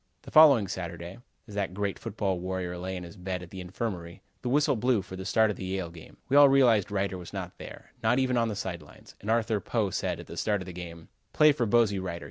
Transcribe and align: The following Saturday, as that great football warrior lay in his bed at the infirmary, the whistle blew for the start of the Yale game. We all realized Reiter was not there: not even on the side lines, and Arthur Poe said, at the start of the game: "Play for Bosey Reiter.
The 0.23 0.31
following 0.31 0.67
Saturday, 0.67 1.19
as 1.47 1.53
that 1.53 1.75
great 1.75 1.99
football 1.99 2.39
warrior 2.39 2.75
lay 2.75 2.95
in 2.97 3.03
his 3.03 3.15
bed 3.15 3.43
at 3.43 3.51
the 3.51 3.61
infirmary, 3.61 4.23
the 4.41 4.49
whistle 4.49 4.75
blew 4.75 5.03
for 5.03 5.15
the 5.15 5.25
start 5.25 5.51
of 5.51 5.57
the 5.57 5.63
Yale 5.65 5.91
game. 5.91 6.17
We 6.27 6.35
all 6.35 6.49
realized 6.49 6.89
Reiter 6.91 7.19
was 7.19 7.33
not 7.33 7.59
there: 7.59 7.91
not 8.01 8.17
even 8.17 8.35
on 8.35 8.47
the 8.47 8.55
side 8.55 8.81
lines, 8.81 9.13
and 9.21 9.29
Arthur 9.29 9.59
Poe 9.59 9.91
said, 9.91 10.19
at 10.19 10.25
the 10.25 10.37
start 10.37 10.59
of 10.59 10.65
the 10.65 10.73
game: 10.73 11.09
"Play 11.33 11.51
for 11.51 11.67
Bosey 11.67 11.99
Reiter. 12.01 12.19